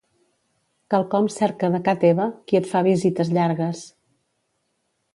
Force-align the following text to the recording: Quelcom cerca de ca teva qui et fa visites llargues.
Quelcom 0.93 1.25
cerca 1.35 1.69
de 1.77 1.81
ca 1.89 1.95
teva 2.05 2.27
qui 2.49 2.59
et 2.63 2.73
fa 2.73 2.85
visites 2.91 3.33
llargues. 3.39 3.87